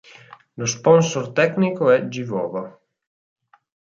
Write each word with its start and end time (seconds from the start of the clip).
Lo 0.55 0.65
sponsor 0.65 1.29
tecnico 1.31 1.91
è 1.91 2.07
Givova. 2.07 2.75